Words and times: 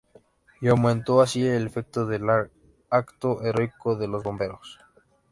Y 0.61 0.67
aumento 0.67 1.21
así 1.21 1.45
el 1.47 1.67
efecto 1.67 2.07
del 2.07 2.23
acto 2.89 3.43
heroico 3.43 3.95
de 3.95 4.07
los 4.07 4.23
bomberos. 4.23 4.79